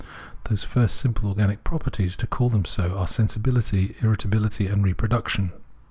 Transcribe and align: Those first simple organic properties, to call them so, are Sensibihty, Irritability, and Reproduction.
Those 0.45 0.63
first 0.63 0.95
simple 0.97 1.29
organic 1.29 1.63
properties, 1.63 2.17
to 2.17 2.25
call 2.25 2.49
them 2.49 2.65
so, 2.65 2.97
are 2.97 3.05
Sensibihty, 3.05 4.01
Irritability, 4.01 4.65
and 4.65 4.83
Reproduction. 4.83 5.51